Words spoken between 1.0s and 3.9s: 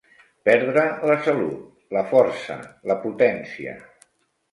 la salut, la força, la potència.